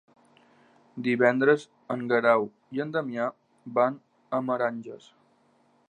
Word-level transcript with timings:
Divendres 1.07 1.65
en 1.95 2.07
Guerau 2.13 2.47
i 2.79 2.83
en 2.87 2.95
Damià 2.97 3.29
van 3.77 4.01
a 4.39 4.45
Meranges. 4.49 5.11